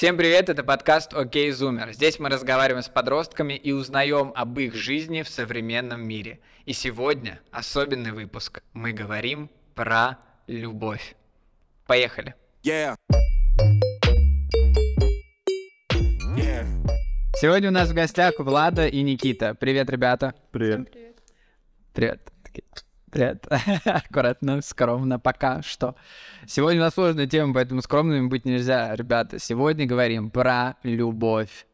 Всем 0.00 0.16
привет, 0.16 0.48
это 0.48 0.64
подкаст 0.64 1.12
«Окей, 1.12 1.50
Зумер». 1.50 1.92
Здесь 1.92 2.18
мы 2.18 2.30
разговариваем 2.30 2.82
с 2.82 2.88
подростками 2.88 3.52
и 3.52 3.70
узнаем 3.70 4.32
об 4.34 4.58
их 4.58 4.74
жизни 4.74 5.20
в 5.20 5.28
современном 5.28 6.08
мире. 6.08 6.40
И 6.64 6.72
сегодня 6.72 7.38
особенный 7.50 8.12
выпуск. 8.12 8.62
Мы 8.72 8.92
говорим 8.92 9.50
про 9.74 10.16
любовь. 10.46 11.14
Поехали. 11.86 12.34
Yeah. 12.62 12.96
Yeah. 16.34 16.64
Сегодня 17.36 17.68
у 17.68 17.72
нас 17.72 17.90
в 17.90 17.92
гостях 17.92 18.38
Влада 18.38 18.86
и 18.86 19.02
Никита. 19.02 19.54
Привет, 19.54 19.90
ребята. 19.90 20.32
Привет. 20.50 20.90
Привет. 21.92 22.32
Такие, 22.42 22.64
Привет. 23.10 23.44
Аккуратно, 23.84 24.62
скромно, 24.62 25.18
пока 25.18 25.62
что. 25.62 25.96
Сегодня 26.46 26.80
у 26.80 26.84
нас 26.84 26.94
сложная 26.94 27.26
тема, 27.26 27.52
поэтому 27.52 27.82
скромными 27.82 28.28
быть 28.28 28.44
нельзя, 28.44 28.94
ребята. 28.94 29.40
Сегодня 29.40 29.84
говорим 29.84 30.30
про 30.30 30.76
любовь. 30.84 31.66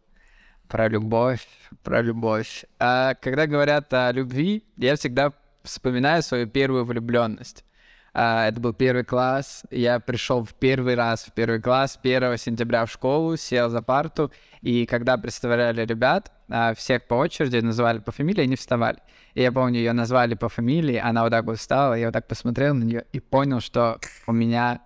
Про 0.66 0.88
любовь, 0.88 1.46
про 1.82 2.00
любовь. 2.00 2.64
А 2.78 3.14
когда 3.16 3.46
говорят 3.46 3.92
о 3.92 4.12
любви, 4.12 4.64
я 4.78 4.96
всегда 4.96 5.34
вспоминаю 5.62 6.22
свою 6.22 6.46
первую 6.46 6.86
влюбленность. 6.86 7.66
А, 8.14 8.48
это 8.48 8.58
был 8.58 8.72
первый 8.72 9.04
класс. 9.04 9.64
Я 9.70 10.00
пришел 10.00 10.42
в 10.42 10.54
первый 10.54 10.94
раз 10.94 11.24
в 11.24 11.32
первый 11.32 11.60
класс 11.60 11.98
1 12.02 12.38
сентября 12.38 12.86
в 12.86 12.90
школу, 12.90 13.36
сел 13.36 13.68
за 13.68 13.82
парту, 13.82 14.32
и 14.62 14.86
когда 14.86 15.18
представляли 15.18 15.84
ребят, 15.84 16.32
всех 16.76 17.06
по 17.08 17.14
очереди 17.14 17.56
называли 17.58 17.98
по 17.98 18.12
фамилии, 18.12 18.42
они 18.42 18.56
вставали. 18.56 18.98
И 19.34 19.42
я 19.42 19.50
помню, 19.52 19.78
ее 19.78 19.92
назвали 19.92 20.34
по 20.34 20.48
фамилии, 20.48 20.96
она 20.96 21.22
вот 21.22 21.30
так 21.30 21.44
вот 21.44 21.58
встала, 21.58 21.94
я 21.94 22.06
вот 22.06 22.12
так 22.12 22.26
посмотрел 22.28 22.74
на 22.74 22.84
нее 22.84 23.04
и 23.12 23.20
понял, 23.20 23.60
что 23.60 23.98
у 24.26 24.32
меня 24.32 24.80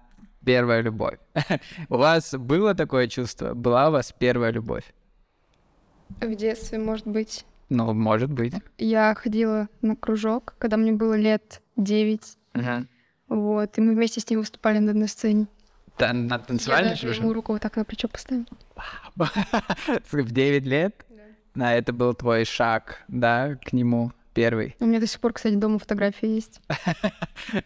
первая 0.44 0.80
любовь. 0.80 1.18
У 1.88 1.96
вас 1.96 2.34
было 2.34 2.74
такое 2.74 3.08
чувство? 3.08 3.54
Была 3.54 3.88
у 3.88 3.92
вас 3.92 4.12
первая 4.18 4.50
любовь? 4.52 4.84
В 6.20 6.34
детстве, 6.34 6.78
может 6.78 7.06
быть. 7.06 7.44
Ну, 7.68 7.92
может 7.92 8.32
быть. 8.32 8.54
Я 8.78 9.14
ходила 9.14 9.68
на 9.82 9.94
кружок, 9.94 10.54
когда 10.58 10.76
мне 10.76 10.92
было 10.92 11.14
лет 11.14 11.62
9. 11.76 12.20
Вот, 13.28 13.78
и 13.78 13.80
мы 13.80 13.94
вместе 13.94 14.20
с 14.20 14.28
ним 14.28 14.40
выступали 14.40 14.78
на 14.78 14.90
одной 14.90 15.06
сцене. 15.08 15.46
Та- 15.96 16.12
На 16.12 16.34
Я 16.34 16.38
танцевальной 16.40 16.90
даже 16.90 17.12
же? 17.14 17.20
ему 17.20 17.32
руку 17.32 17.52
вот 17.52 17.62
так 17.62 17.76
на 17.76 17.84
плечо 17.84 18.08
поставила. 18.08 18.46
В 20.10 20.32
9 20.32 20.64
лет? 20.66 21.06
Да, 21.54 21.72
это 21.72 21.92
был 21.92 22.14
твой 22.14 22.44
шаг, 22.44 23.02
да, 23.08 23.56
к 23.56 23.72
нему 23.72 24.12
первый. 24.34 24.76
У 24.80 24.86
меня 24.86 25.00
до 25.00 25.06
сих 25.06 25.20
пор, 25.20 25.32
кстати, 25.32 25.54
дома 25.54 25.78
фотография 25.78 26.34
есть. 26.34 26.60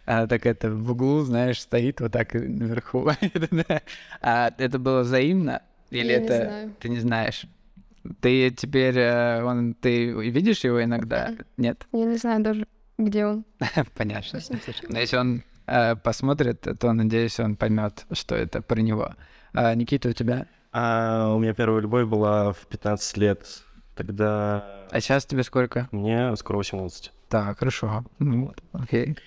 А, 0.05 0.25
так 0.25 0.45
это 0.45 0.71
в 0.71 0.91
углу, 0.91 1.21
знаешь, 1.21 1.61
стоит 1.61 1.99
вот 2.01 2.11
так 2.11 2.33
наверху. 2.33 3.07
а 4.21 4.51
это 4.57 4.79
было 4.79 5.01
взаимно? 5.01 5.61
Или 5.91 6.07
Я 6.11 6.19
не 6.19 6.25
это 6.25 6.35
знаю. 6.35 6.75
ты 6.79 6.89
не 6.89 6.99
знаешь? 6.99 7.45
Ты 8.21 8.49
теперь, 8.51 8.97
э, 8.97 9.43
он, 9.43 9.73
ты 9.73 10.11
видишь 10.11 10.63
его 10.63 10.83
иногда? 10.83 11.35
Нет? 11.57 11.87
Я 11.91 12.05
не 12.05 12.17
знаю 12.17 12.41
даже, 12.41 12.67
где 12.97 13.25
он. 13.25 13.45
Понятно. 13.95 14.39
Но 14.89 14.99
если 14.99 15.17
он 15.17 15.43
э, 15.67 15.95
посмотрит, 15.95 16.67
то, 16.79 16.93
надеюсь, 16.93 17.39
он 17.39 17.55
поймет, 17.55 18.05
что 18.11 18.35
это 18.35 18.61
про 18.61 18.81
него. 18.81 19.13
А, 19.53 19.73
Никита, 19.75 20.09
у 20.09 20.13
тебя? 20.13 20.47
А 20.71 21.33
у 21.33 21.39
меня 21.39 21.53
первая 21.53 21.81
любовь 21.81 22.07
была 22.07 22.53
в 22.53 22.67
15 22.67 23.17
лет. 23.17 23.45
Тогда 23.95 24.85
А 24.91 24.99
сейчас 24.99 25.25
тебе 25.25 25.43
сколько? 25.43 25.87
мне 25.91 26.35
скоро 26.35 26.57
18. 26.57 27.11
Так, 27.29 27.59
хорошо. 27.59 28.03
Ну, 28.19 28.53
окей. 28.73 29.17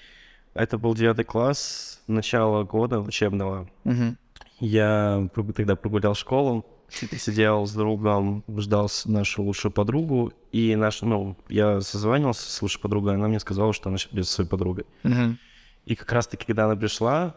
Это 0.55 0.79
был 0.79 0.95
девятый 0.95 1.25
класс, 1.25 2.03
начало 2.07 2.65
года 2.65 3.01
учебного. 3.01 3.69
Мгм. 3.85 4.19
Я 4.61 5.29
тогда 5.55 5.77
прогулял 5.77 6.15
школу, 6.15 6.67
сидел 6.89 7.67
с 7.67 7.73
другом, 7.73 8.45
ждал 8.57 8.91
нашу 9.05 9.43
лучшую 9.43 9.73
подругу, 9.73 10.33
и 10.53 10.75
наш, 10.75 11.03
ну, 11.03 11.37
я 11.49 11.81
созванивался 11.81 12.51
с 12.51 12.61
лучшей 12.63 12.81
подругой, 12.81 13.15
она 13.15 13.29
мне 13.29 13.41
сказала, 13.41 13.73
что 13.73 13.89
она 13.89 13.99
сейчас 13.99 14.13
будет 14.13 14.27
со 14.27 14.35
своей 14.35 14.51
подругой. 14.51 14.85
Мгм. 15.03 15.39
И 15.87 15.95
как 15.95 16.11
раз-таки, 16.13 16.45
когда 16.47 16.65
она 16.67 16.77
пришла, 16.77 17.37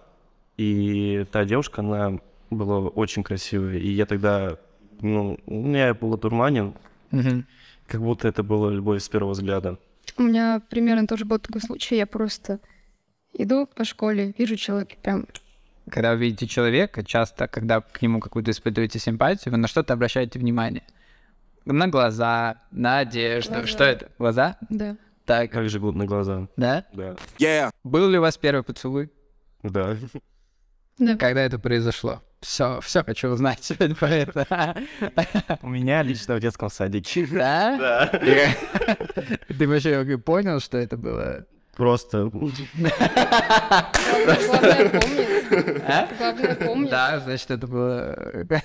и 0.57 1.25
та 1.31 1.45
девушка, 1.45 1.81
она 1.81 2.19
была 2.49 2.79
очень 2.79 3.23
красивая, 3.23 3.77
и 3.77 3.89
я 3.89 4.05
тогда, 4.05 4.57
ну, 5.01 5.37
я 5.47 5.93
был 5.93 6.13
отурманен, 6.13 6.73
Как 7.87 8.01
будто 8.01 8.27
это 8.27 8.43
была 8.43 8.71
любовь 8.71 9.03
с 9.03 9.09
первого 9.09 9.31
взгляда. 9.31 9.77
У 10.17 10.23
меня 10.23 10.61
примерно 10.69 11.07
тоже 11.07 11.25
был 11.25 11.39
такой 11.39 11.61
случай. 11.61 11.95
Я 11.97 12.05
просто 12.05 12.59
иду 13.33 13.67
по 13.67 13.83
школе, 13.83 14.33
вижу 14.37 14.55
человека 14.55 14.95
прям... 15.01 15.27
Когда 15.89 16.13
вы 16.13 16.19
видите 16.19 16.47
человека, 16.47 17.03
часто, 17.03 17.47
когда 17.47 17.81
к 17.81 18.01
нему 18.01 18.19
какую-то 18.19 18.51
испытываете 18.51 18.99
симпатию, 18.99 19.51
вы 19.51 19.57
на 19.57 19.67
что-то 19.67 19.93
обращаете 19.93 20.39
внимание. 20.39 20.83
На 21.65 21.87
глаза, 21.87 22.61
на 22.71 22.99
одежду. 22.99 23.53
Глаза. 23.53 23.67
Что 23.67 23.83
это? 23.83 24.11
Глаза? 24.17 24.57
Да. 24.69 24.97
Так, 25.25 25.51
Как 25.51 25.69
жгут 25.69 25.95
на 25.95 26.05
глаза. 26.05 26.47
да? 26.57 26.85
Да. 26.93 27.15
Yeah. 27.37 27.71
Был 27.83 28.09
ли 28.09 28.17
у 28.17 28.21
вас 28.21 28.37
первый 28.37 28.63
поцелуй? 28.63 29.11
Да. 29.63 29.95
Да. 30.97 31.17
Когда 31.17 31.41
это 31.41 31.57
произошло? 31.59 32.21
Все, 32.41 32.79
все 32.81 33.03
хочу 33.03 33.29
узнать 33.29 33.71
про 33.99 34.09
это. 34.09 34.75
У 35.61 35.69
меня 35.69 36.01
лично 36.01 36.35
в 36.35 36.39
детском 36.39 36.69
садике. 36.71 37.27
Да? 37.27 37.77
Да. 37.77 38.07
Ты 39.57 39.67
вообще 39.67 40.17
понял, 40.17 40.59
что 40.59 40.77
это 40.79 40.97
было? 40.97 41.45
Просто 41.75 42.25
Главное 44.25 44.89
помнить. 44.89 45.43
А? 45.87 46.07
Главное 46.17 46.55
помнить. 46.55 46.89
Да, 46.89 47.19
значит, 47.19 47.51
это 47.51 47.67
было... 47.67 48.17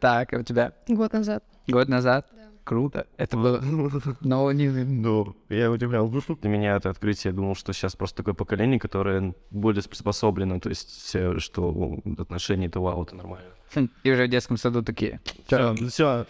Так, 0.00 0.32
а 0.34 0.36
у 0.38 0.42
тебя 0.42 0.72
Год 0.88 1.12
назад. 1.14 1.42
год 1.66 1.88
назад? 1.88 2.26
Да. 2.30 2.45
Круто. 2.66 3.06
Это 3.16 3.36
было... 3.36 3.60
Но 4.22 4.50
не... 4.50 4.68
Ну, 4.68 5.36
я 5.48 5.70
удивлял. 5.70 6.08
Для 6.08 6.50
меня 6.50 6.74
это 6.74 6.90
открытие, 6.90 7.30
я 7.30 7.36
думал, 7.36 7.54
что 7.54 7.72
сейчас 7.72 7.94
просто 7.94 8.16
такое 8.16 8.34
поколение, 8.34 8.80
которое 8.80 9.36
более 9.52 9.84
приспособлено, 9.84 10.58
то 10.58 10.68
есть 10.68 10.88
все, 10.90 11.38
что 11.38 11.70
ну, 11.70 12.02
отношения, 12.18 12.66
это 12.66 12.80
вау, 12.80 13.04
это 13.04 13.14
нормально. 13.14 13.50
И 14.02 14.10
уже 14.10 14.26
в 14.26 14.28
детском 14.28 14.56
саду 14.56 14.82
такие. 14.82 15.20
Все, 15.46 15.76
все, 15.88 16.26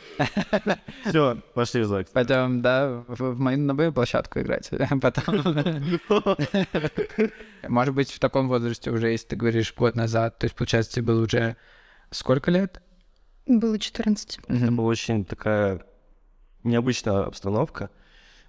все, 1.06 1.38
пошли 1.54 1.80
в 1.80 1.86
ЗАГС. 1.86 2.10
Пойдем, 2.10 2.60
да, 2.60 3.02
в, 3.08 3.18
в 3.18 3.40
мою 3.40 3.58
новую 3.58 3.94
площадку 3.94 4.38
играть. 4.40 4.70
Потом... 5.00 5.36
Может 7.66 7.94
быть, 7.94 8.12
в 8.12 8.18
таком 8.18 8.48
возрасте 8.48 8.90
уже, 8.90 9.08
если 9.08 9.28
ты 9.28 9.36
говоришь 9.36 9.74
год 9.74 9.94
назад, 9.94 10.38
то 10.38 10.44
есть, 10.44 10.54
получается, 10.54 10.92
тебе 10.92 11.06
было 11.06 11.22
уже 11.22 11.56
сколько 12.10 12.50
лет? 12.50 12.82
Было 13.46 13.78
14. 13.78 14.40
Это 14.48 14.70
была 14.72 14.88
очень 14.88 15.24
такая 15.24 15.80
необычная 16.66 17.24
обстановка. 17.24 17.90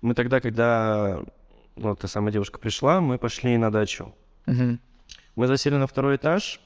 Мы 0.01 0.13
тогда, 0.13 0.39
когда 0.39 1.21
ну, 1.75 1.95
та 1.95 2.07
самая 2.07 2.31
девушка 2.31 2.59
пришла, 2.59 3.01
мы 3.01 3.17
пошли 3.17 3.57
на 3.57 3.71
дачу. 3.71 4.13
Мгм. 4.45 4.79
Мы 5.35 5.47
засели 5.47 5.75
на 5.75 5.87
второй 5.87 6.15
этаж, 6.15 6.59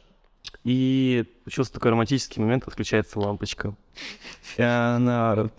и 0.64 1.26
случился 1.44 1.74
такой 1.74 1.92
романтический 1.92 2.42
момент, 2.42 2.68
отключается 2.68 3.20
лампочка. 3.20 3.76
И 4.58 4.62
она... 4.62 5.50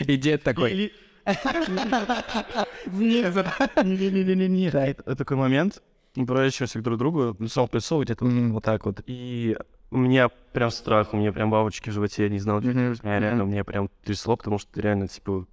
И 0.00 0.16
дед 0.16 0.42
такой... 0.42 0.92
Это 5.04 5.16
такой 5.16 5.36
момент. 5.36 5.82
Мы 6.16 6.24
поворачиваемся 6.26 6.78
к 6.78 6.82
друг 6.82 6.98
другу, 6.98 7.36
лицом 7.38 7.68
в 7.68 7.74
лицо, 7.74 8.02
где-то 8.02 8.24
вот 8.24 8.64
так 8.64 8.86
вот. 8.86 9.02
И 9.06 9.56
у 9.90 9.96
меня 9.96 10.28
прям 10.52 10.70
страх, 10.70 11.14
у 11.14 11.16
меня 11.16 11.32
прям 11.32 11.50
бабочки 11.50 11.90
в 11.90 11.92
животе, 11.92 12.24
я 12.24 12.28
не 12.28 12.38
знал, 12.38 12.60
делать. 12.60 13.02
Меня 13.02 13.20
реально, 13.20 13.44
мне 13.44 13.64
прям 13.64 13.90
трясло, 14.04 14.36
потому 14.36 14.58
что 14.58 14.80
реально, 14.80 15.08
типа... 15.08 15.46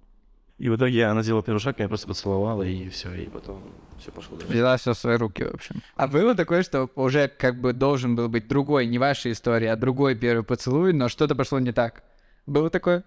И 0.58 0.70
в 0.70 0.76
итоге 0.76 1.04
она 1.04 1.22
сделала 1.22 1.42
первый 1.42 1.58
шаг, 1.58 1.78
меня 1.78 1.88
просто 1.88 2.08
поцеловала, 2.08 2.62
и 2.62 2.88
все, 2.88 3.12
и 3.12 3.26
потом 3.26 3.62
все 4.00 4.10
пошло 4.10 4.38
дальше. 4.38 4.52
Взяла 4.52 4.78
все 4.78 4.94
в 4.94 4.98
свои 4.98 5.16
руки, 5.16 5.44
в 5.44 5.54
общем. 5.54 5.82
А 5.96 6.08
было 6.08 6.34
такое, 6.34 6.62
что 6.62 6.88
уже 6.94 7.28
как 7.28 7.60
бы 7.60 7.74
должен 7.74 8.16
был 8.16 8.30
быть 8.30 8.48
другой, 8.48 8.86
не 8.86 8.98
ваша 8.98 9.30
история, 9.30 9.72
а 9.72 9.76
другой 9.76 10.14
первый 10.14 10.44
поцелуй, 10.44 10.94
но 10.94 11.10
что-то 11.10 11.34
пошло 11.34 11.58
не 11.58 11.72
так? 11.72 12.04
Было 12.46 12.70
такое? 12.70 13.04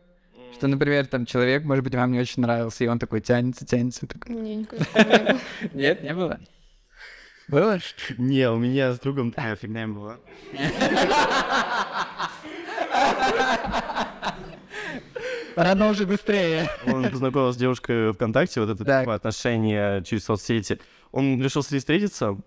Что, 0.53 0.67
например, 0.67 1.07
там 1.07 1.25
человек, 1.25 1.63
может 1.63 1.83
быть, 1.83 1.95
вам 1.95 2.11
не 2.11 2.19
очень 2.19 2.41
нравился, 2.43 2.83
и 2.83 2.87
он 2.87 2.99
такой 2.99 3.21
тянется, 3.21 3.65
тянется. 3.65 4.05
такой. 4.05 4.35
Не, 4.35 4.57
никакого 4.57 4.83
не 5.03 5.17
было. 5.17 5.39
Нет, 5.73 6.03
не 6.03 6.13
было? 6.13 6.39
Было? 7.49 7.79
Не, 8.19 8.49
у 8.51 8.57
меня 8.57 8.93
с 8.93 8.99
другом 8.99 9.31
такая 9.31 9.55
фигня 9.55 9.87
была. 9.87 10.17
Продолжи 15.55 16.05
быстрее. 16.05 16.69
Он 16.85 17.09
познакомился 17.09 17.57
с 17.57 17.59
девушкой 17.59 18.13
ВКонтакте, 18.13 18.61
вот 18.61 18.69
это 18.69 18.85
типа, 18.85 19.15
отношения 19.15 20.01
через 20.03 20.25
соцсети. 20.25 20.79
Он 21.11 21.41
решил 21.41 21.63
с 21.63 21.71
ней 21.71 21.79
встретиться, 21.79 22.37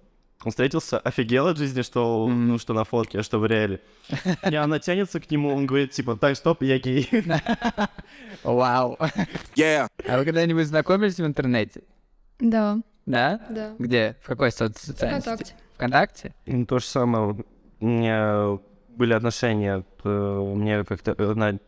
Он 0.45 0.51
встретился, 0.51 0.99
офигел 0.99 1.47
от 1.47 1.57
жизни, 1.59 1.83
что, 1.83 2.27
ну, 2.27 2.59
что 2.59 2.75
на 2.75 2.85
фотке, 2.85 3.21
а 3.21 3.23
что 3.23 3.39
в 3.39 3.47
реале. 3.47 3.81
И 4.51 4.55
она 4.55 4.79
тянется 4.81 5.21
к 5.21 5.31
нему, 5.31 5.55
он 5.55 5.67
говорит, 5.67 5.93
типа, 5.93 6.17
так, 6.17 6.37
стоп, 6.37 6.63
я 6.63 6.79
гей. 6.79 7.09
Вау. 8.43 8.99
Yeah. 9.55 9.89
А 10.09 10.19
вы 10.19 10.25
когда-нибудь 10.25 10.67
знакомились 10.67 11.17
в 11.17 11.27
интернете? 11.27 11.83
Да, 12.41 12.79
Да? 13.07 13.41
да. 13.51 13.75
Где? 13.79 14.17
В 14.23 14.27
какой 14.27 14.49
соц- 14.51 14.79
социальной 14.79 15.21
сети? 15.21 15.31
Вконтакте. 15.33 15.55
ВКонтакте? 15.75 16.35
И 16.47 16.65
то 16.65 16.79
же 16.79 16.85
самое, 16.87 17.45
у 17.81 17.85
меня 17.87 18.59
были 18.97 19.13
отношения, 19.13 19.85
то 20.03 20.53
мне 20.55 20.85
как-то 20.85 21.13
одна 21.13 21.59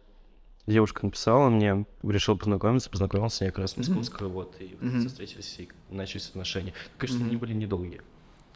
девушка 0.66 1.04
написала 1.04 1.48
мне, 1.50 1.84
решил 2.02 2.38
познакомиться, 2.38 2.88
познакомился 2.90 3.38
с 3.38 3.40
ней 3.40 3.48
как 3.48 3.58
раз 3.58 3.72
с 3.72 3.76
Московского, 3.76 4.28
вот, 4.28 4.56
и 4.60 4.76
Мгм. 4.80 5.08
встретились, 5.08 5.56
и 5.58 5.68
начались 5.90 6.28
отношения. 6.28 6.72
Конечно, 6.98 7.20
они 7.24 7.32
Мгм. 7.32 7.40
были 7.40 7.52
недолгие. 7.54 8.00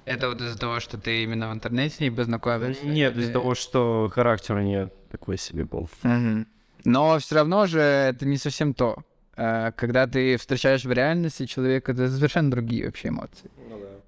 Это 0.05 0.29
вот 0.31 0.41
из-за 0.41 0.59
того, 0.59 0.81
что 0.81 0.97
ты 0.97 1.23
именно 1.25 1.51
в 1.51 1.53
интернете 1.53 1.97
с 1.97 2.01
ней 2.01 2.11
познакомился? 2.11 2.87
Нет, 2.87 3.15
Или- 3.15 3.23
из-за 3.25 3.33
того, 3.35 3.55
что 3.55 4.09
характер 4.15 4.55
у 4.57 4.61
нее 4.63 4.91
такой 5.11 5.37
себе 5.37 5.65
был. 5.65 5.91
Мгм. 6.03 6.47
Но 6.85 7.19
все 7.19 7.35
равно 7.35 7.67
же 7.67 7.81
это 7.81 8.25
не 8.25 8.39
совсем 8.39 8.73
то. 8.73 9.03
Э, 9.39 9.71
Когда 9.77 10.07
ты 10.09 10.37
встречаешь 10.37 10.85
в 10.85 10.91
реальности 10.93 11.47
человека, 11.47 11.93
это 11.93 12.11
совершенно 12.11 12.51
другие 12.51 12.87
вообще 12.87 13.09
эмоции. 13.09 13.51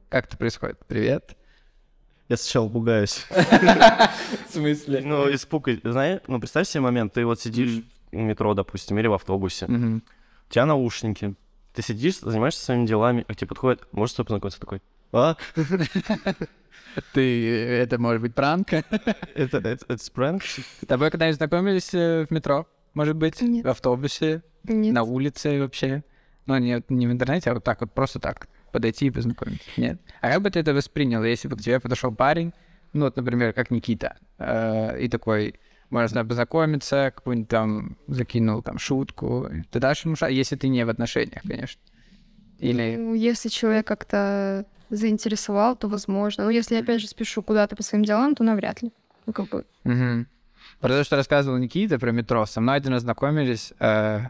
Как 0.09 0.27
это 0.27 0.37
происходит? 0.37 0.79
Привет. 0.89 1.37
Я 2.29 2.37
сначала 2.37 2.69
пугаюсь. 2.69 3.27
В 3.31 4.53
смысле? 4.53 5.03
Ну, 5.05 5.33
испуг, 5.33 5.69
знаешь, 5.85 6.21
ну, 6.27 6.39
представь 6.41 6.69
себе 6.69 6.81
момент, 6.81 7.13
ты 7.13 7.25
вот 7.25 7.41
сидишь 7.41 7.83
в 8.13 8.17
метро, 8.17 8.55
допустим, 8.55 8.99
или 8.99 9.07
в 9.07 9.13
автобусе, 9.15 9.67
у 9.67 10.01
тебя 10.53 10.67
наушники, 10.67 11.35
ты 11.75 11.83
сидишь, 11.83 12.19
занимаешься 12.19 12.65
своими 12.65 12.87
делами, 12.87 13.25
а 13.29 13.35
к 13.35 13.37
тебе 13.37 13.47
подходит, 13.49 13.87
можешь 13.93 14.15
с 14.15 14.17
тобой 14.17 14.41
познакомиться, 14.41 14.61
такой, 14.61 14.83
а, 15.13 15.37
Ты, 17.13 17.65
это 17.67 17.99
может 17.99 18.21
быть 18.21 18.35
пранк? 18.35 18.73
это, 18.73 19.15
это, 19.35 19.59
это 19.59 20.11
пранк? 20.13 20.43
С 20.45 20.87
тобой 20.89 21.11
когда-нибудь 21.11 21.37
знакомились 21.37 21.95
э, 21.95 22.27
в 22.29 22.33
метро? 22.33 22.67
Может 22.95 23.17
быть? 23.17 23.41
Нет. 23.41 23.65
В 23.65 23.69
автобусе? 23.69 24.43
Нет. 24.65 24.95
На 24.95 25.03
улице 25.03 25.61
вообще? 25.61 26.03
Ну, 26.47 26.59
не, 26.59 26.83
не 26.89 27.07
в 27.07 27.13
интернете, 27.13 27.51
а 27.51 27.55
вот 27.55 27.65
так 27.65 27.81
вот, 27.81 27.93
просто 27.93 28.19
так, 28.19 28.49
подойти 28.73 29.07
и 29.07 29.11
познакомиться. 29.11 29.69
Нет. 29.77 30.01
А 30.21 30.33
как 30.33 30.43
бы 30.43 30.51
ты 30.51 30.61
это 30.61 30.75
воспринял, 30.75 31.23
если 31.23 31.49
бы 31.49 31.57
к 31.57 31.61
тебе 31.61 31.81
подошел 31.81 32.13
парень, 32.13 32.53
ну, 32.93 33.05
вот, 33.05 33.17
например, 33.17 33.53
как 33.53 33.71
Никита, 33.71 34.17
э, 34.39 35.01
и 35.01 35.09
такой, 35.09 35.61
можно 35.91 36.25
познакомиться, 36.25 37.13
какую-нибудь 37.15 37.49
там 37.49 37.97
закинул 38.09 38.63
там 38.63 38.79
шутку. 38.79 39.49
Ты 39.71 39.79
дашь 39.79 40.05
ему 40.05 40.17
шаг, 40.17 40.31
если 40.31 40.57
ты 40.57 40.69
не 40.69 40.85
в 40.85 40.89
отношениях, 40.89 41.43
конечно. 41.43 41.81
Или... 42.59 42.97
Ну, 42.97 43.15
если 43.15 43.49
человек 43.49 43.87
как-то 43.87 44.67
заинтересовал, 44.91 45.77
то 45.77 45.89
возможно. 45.89 46.45
Но 46.45 46.51
если 46.51 46.75
я 46.75 46.81
опять 46.81 47.01
же 47.01 47.09
спешу 47.09 47.43
куда-то 47.43 47.77
по 47.77 47.83
своим 47.83 48.05
делам, 48.05 48.35
то 48.35 48.45
навряд 48.45 48.83
ли. 48.83 48.93
Ну, 49.27 49.33
как 49.33 49.49
бы. 49.49 49.65
Мгм. 49.85 50.27
Про 50.81 50.89
то, 50.89 51.05
что 51.05 51.17
рассказывал 51.17 51.59
Никита 51.59 51.99
про 51.99 52.11
метро. 52.13 52.47
Со 52.47 52.61
мной 52.61 52.77
один 52.77 52.93
раз 52.93 53.03
знакомились. 53.03 53.73
э, 53.79 54.21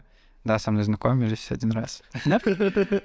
да, 0.43 0.59
со 0.59 0.71
мной 0.71 0.83
знакомились 0.83 1.51
один 1.51 1.71
раз. 1.71 2.01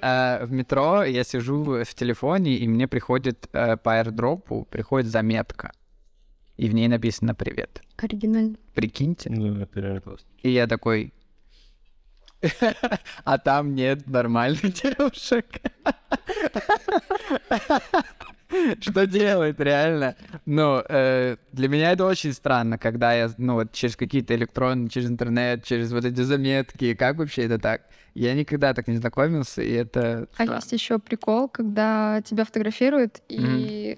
Э, 0.01 0.45
В 0.45 0.51
метро 0.51 1.03
я 1.03 1.23
сижу 1.23 1.63
в 1.83 1.93
телефоне, 1.95 2.55
и 2.57 2.67
мне 2.67 2.87
приходит 2.87 3.47
э, 3.53 3.77
по 3.77 3.93
аирдропу, 3.93 4.67
приходит 4.69 5.09
заметка. 5.09 5.71
И 6.57 6.67
в 6.69 6.73
ней 6.73 6.87
написано 6.87 7.35
«Привет». 7.35 7.81
Оригинально. 7.97 8.57
Прикиньте. 8.73 9.29
Ну, 9.29 9.61
это 9.61 10.01
классно. 10.01 10.27
И 10.43 10.49
я 10.51 10.67
такой... 10.67 11.13
А 13.23 13.37
там 13.37 13.75
нет 13.75 14.07
нормальных 14.07 14.61
девушек. 14.81 15.45
Что 18.81 19.05
делать, 19.05 19.59
реально? 19.59 20.15
Ну, 20.45 20.81
э, 20.87 21.37
для 21.51 21.67
меня 21.67 21.91
это 21.91 22.05
очень 22.05 22.33
странно, 22.33 22.77
когда 22.77 23.13
я, 23.13 23.29
ну, 23.37 23.55
вот 23.55 23.71
через 23.73 23.95
какие-то 23.95 24.35
электронные, 24.35 24.89
через 24.89 25.09
интернет, 25.09 25.63
через 25.63 25.91
вот 25.91 26.05
эти 26.05 26.21
заметки, 26.21 26.93
как 26.93 27.17
вообще 27.17 27.43
это 27.43 27.59
так? 27.59 27.81
Я 28.13 28.33
никогда 28.33 28.73
так 28.73 28.87
не 28.87 28.97
знакомился, 28.97 29.61
и 29.61 29.71
это... 29.73 30.27
А 30.37 30.45
есть 30.45 30.71
еще 30.71 30.97
прикол, 30.99 31.49
когда 31.49 32.21
тебя 32.23 32.45
фотографируют 32.45 33.21
и 33.27 33.97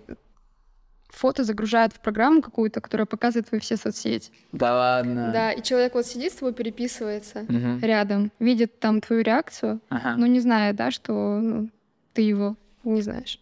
фото 1.10 1.44
загружают 1.44 1.94
в 1.94 2.00
программу 2.00 2.42
какую-то, 2.42 2.81
которая 2.81 3.06
показывает 3.06 3.48
твои 3.50 3.60
все 3.60 3.78
соцсети. 3.78 4.31
Да 4.52 4.74
ладно. 4.75 5.31
Да, 5.34 5.52
и 5.52 5.62
человек 5.63 5.94
вот 5.94 6.06
сидит 6.06 6.34
с 6.34 6.36
тобой, 6.36 6.54
переписывается 6.54 7.45
Мгм. 7.48 7.80
рядом, 7.81 8.31
видит 8.40 8.80
там 8.80 9.02
твою 9.02 9.24
реакцию, 9.24 9.81
Ага. 9.90 10.16
но 10.18 10.28
не 10.28 10.40
знает, 10.40 10.75
да, 10.75 10.92
что 10.92 11.40
ну, 11.40 11.69
ты 12.13 12.22
его 12.22 12.57
не 12.84 13.02
знаешь. 13.02 13.40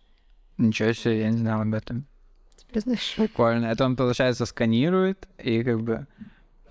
Ничего 0.57 0.94
себе, 0.94 1.21
я 1.21 1.30
не 1.30 1.38
знал 1.38 1.62
об 1.62 1.74
этом. 1.74 2.06
Теперь 2.56 2.83
знаешь. 2.83 3.13
Прикольно. 3.15 3.65
Это 3.65 3.86
он, 3.86 3.95
получается, 3.95 4.45
сканирует, 4.45 5.27
и 5.38 5.63
как 5.63 5.81
бы... 5.81 6.07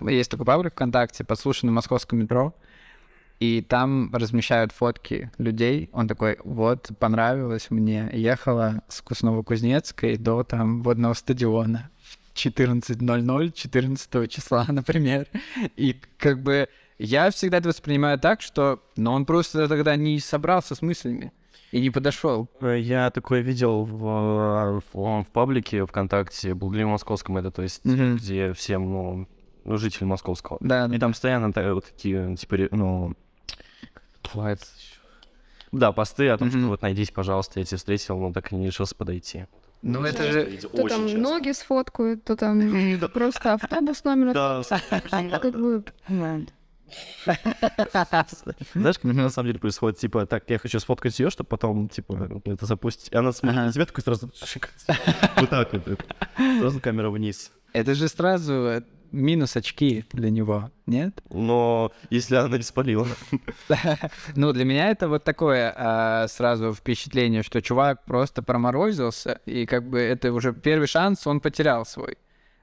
Есть 0.01 0.29
такой 0.29 0.45
паблик 0.45 0.73
ВКонтакте, 0.73 1.23
подслушанный 1.23 1.71
в 1.71 1.75
московском 1.75 2.19
метро, 2.19 2.53
и 3.39 3.61
там 3.61 4.13
размещают 4.13 4.71
фотки 4.71 5.31
людей. 5.39 5.89
Он 5.91 6.07
такой, 6.07 6.37
вот, 6.43 6.89
понравилось 6.99 7.71
мне. 7.71 8.09
Ехала 8.13 8.83
с 8.87 9.01
Кузнево-Кузнецкой 9.01 10.17
до 10.17 10.43
там 10.43 10.83
водного 10.83 11.13
стадиона 11.13 11.89
в 11.99 12.35
14.00 12.35 13.51
14 13.53 14.31
числа, 14.31 14.65
например. 14.69 15.27
И 15.75 15.99
как 16.17 16.43
бы 16.43 16.67
я 16.99 17.31
всегда 17.31 17.57
это 17.57 17.69
воспринимаю 17.69 18.19
так, 18.19 18.41
что 18.41 18.83
ну, 18.95 19.11
он 19.11 19.25
просто 19.25 19.67
тогда 19.67 19.95
не 19.95 20.19
собрался 20.19 20.75
с 20.75 20.81
мыслями 20.81 21.31
и 21.71 21.79
не 21.81 21.89
подошел. 21.89 22.47
Э, 22.61 22.77
Я 22.79 23.09
такое 23.11 23.41
видел 23.41 23.83
в, 23.83 24.05
э, 24.05 24.81
в, 24.93 25.23
в 25.23 25.27
паблике 25.31 25.85
ВКонтакте, 25.85 26.53
Булгли 26.53 26.83
Московском, 26.83 27.37
это 27.37 27.51
то 27.51 27.61
есть, 27.61 27.83
Мгм. 27.85 28.17
где 28.17 28.53
всем, 28.53 28.89
ну, 28.91 29.27
ну, 29.65 29.77
жители 29.77 30.05
Московского. 30.05 30.57
Да, 30.61 30.85
И 30.93 30.97
там 30.97 31.11
постоянно 31.11 31.51
та- 31.51 31.73
вот 31.73 31.85
такие, 31.85 32.35
типа, 32.37 32.57
ну, 32.71 33.13
ещё? 34.33 34.55
да, 35.71 35.91
посты 35.91 36.29
о 36.29 36.37
том, 36.37 36.49
что 36.49 36.57
Мгм. 36.59 36.67
вот 36.69 36.81
найдись, 36.81 37.11
пожалуйста, 37.11 37.59
я 37.59 37.65
тебя 37.65 37.77
встретил, 37.77 38.17
но 38.19 38.31
так 38.33 38.51
и 38.51 38.55
не 38.55 38.67
решился 38.67 38.95
подойти. 38.95 39.45
ну 39.81 40.01
это 40.03 40.23
же... 40.31 40.45
видел, 40.45 40.69
То 40.69 40.83
очень 40.83 40.95
там 40.95 41.05
часто. 41.07 41.19
ноги 41.21 41.51
сфоткают, 41.51 42.23
то 42.23 42.35
там 42.35 42.59
просто 43.13 43.53
автобус 43.53 44.03
номер. 44.03 44.33
Да, 44.33 44.63
знаешь, 48.73 48.99
как 48.99 49.03
на 49.03 49.29
самом 49.29 49.47
деле 49.47 49.59
происходит, 49.59 49.99
типа, 49.99 50.25
так, 50.25 50.49
я 50.49 50.57
хочу 50.57 50.79
сфоткать 50.79 51.19
ее, 51.19 51.29
чтобы 51.29 51.47
потом, 51.47 51.89
типа, 51.89 52.41
это 52.45 52.65
запустить. 52.65 53.11
И 53.11 53.15
она 53.15 53.31
смотрит 53.31 53.57
на 53.57 53.71
тебя 53.71 53.85
такой 53.85 54.03
сразу... 54.03 54.31
Вот 55.35 55.49
так 55.49 55.73
вот. 55.73 56.05
Сразу 56.59 56.79
камера 56.79 57.09
вниз. 57.09 57.51
Это 57.73 57.93
же 57.93 58.07
сразу 58.07 58.53
э, 58.53 58.81
минус 59.11 59.55
очки 59.55 60.05
для 60.13 60.29
него, 60.29 60.71
нет? 60.85 61.21
Но 61.29 61.91
если 62.09 62.35
она 62.35 62.57
не 62.57 62.63
спалила. 62.63 63.07
Ну, 64.35 64.53
для 64.53 64.65
меня 64.65 64.89
это 64.89 65.07
вот 65.07 65.23
такое 65.23 65.73
а, 65.75 66.27
сразу 66.27 66.73
впечатление, 66.73 67.43
что 67.43 67.61
чувак 67.61 68.05
просто 68.05 68.41
проморозился, 68.41 69.41
и 69.45 69.65
как 69.65 69.89
бы 69.89 69.99
это 69.99 70.31
уже 70.31 70.53
первый 70.53 70.87
шанс 70.87 71.25
он 71.27 71.39
потерял 71.39 71.85
свой. 71.85 72.17